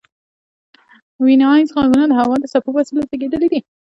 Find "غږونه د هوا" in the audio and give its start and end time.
1.75-2.35